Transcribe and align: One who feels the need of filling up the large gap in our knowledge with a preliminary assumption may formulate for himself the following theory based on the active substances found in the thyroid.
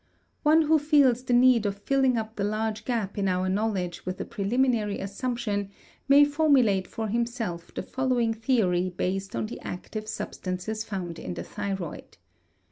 One 0.41 0.63
who 0.63 0.79
feels 0.79 1.21
the 1.21 1.33
need 1.33 1.67
of 1.67 1.77
filling 1.83 2.17
up 2.17 2.35
the 2.35 2.43
large 2.43 2.85
gap 2.85 3.19
in 3.19 3.27
our 3.27 3.47
knowledge 3.47 4.03
with 4.03 4.19
a 4.19 4.25
preliminary 4.25 4.97
assumption 4.99 5.69
may 6.07 6.25
formulate 6.25 6.87
for 6.87 7.07
himself 7.09 7.71
the 7.71 7.83
following 7.83 8.33
theory 8.33 8.89
based 8.89 9.35
on 9.35 9.45
the 9.45 9.59
active 9.61 10.07
substances 10.07 10.83
found 10.83 11.19
in 11.19 11.35
the 11.35 11.43
thyroid. 11.43 12.17